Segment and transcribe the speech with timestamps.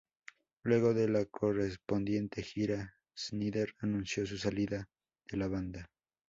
[0.63, 4.89] Luego de la correspondiente gira, Snider anunció su salida
[5.29, 5.91] de la banda.